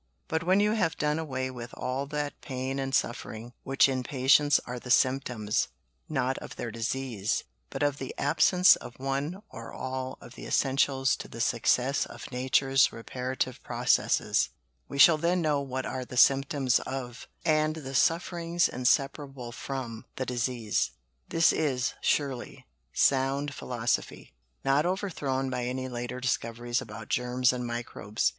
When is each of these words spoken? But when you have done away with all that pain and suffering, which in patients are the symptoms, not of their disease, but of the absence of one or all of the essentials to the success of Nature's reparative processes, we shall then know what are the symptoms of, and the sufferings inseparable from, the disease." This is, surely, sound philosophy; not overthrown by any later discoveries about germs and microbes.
But 0.27 0.41
when 0.41 0.59
you 0.59 0.71
have 0.71 0.97
done 0.97 1.19
away 1.19 1.51
with 1.51 1.75
all 1.77 2.07
that 2.07 2.41
pain 2.41 2.79
and 2.79 2.95
suffering, 2.95 3.53
which 3.61 3.87
in 3.87 4.01
patients 4.01 4.59
are 4.65 4.79
the 4.79 4.89
symptoms, 4.89 5.67
not 6.09 6.39
of 6.39 6.55
their 6.55 6.71
disease, 6.71 7.43
but 7.69 7.83
of 7.83 7.99
the 7.99 8.11
absence 8.17 8.75
of 8.75 8.97
one 8.97 9.43
or 9.51 9.71
all 9.71 10.17
of 10.19 10.33
the 10.33 10.47
essentials 10.47 11.15
to 11.17 11.27
the 11.27 11.39
success 11.39 12.07
of 12.07 12.31
Nature's 12.31 12.91
reparative 12.91 13.61
processes, 13.61 14.49
we 14.87 14.97
shall 14.97 15.19
then 15.19 15.39
know 15.39 15.61
what 15.61 15.85
are 15.85 16.03
the 16.03 16.17
symptoms 16.17 16.79
of, 16.79 17.27
and 17.45 17.75
the 17.75 17.93
sufferings 17.93 18.67
inseparable 18.67 19.51
from, 19.51 20.05
the 20.15 20.25
disease." 20.25 20.93
This 21.29 21.53
is, 21.53 21.93
surely, 22.01 22.65
sound 22.91 23.53
philosophy; 23.53 24.33
not 24.65 24.83
overthrown 24.83 25.51
by 25.51 25.65
any 25.65 25.87
later 25.87 26.19
discoveries 26.19 26.81
about 26.81 27.07
germs 27.09 27.53
and 27.53 27.67
microbes. 27.67 28.29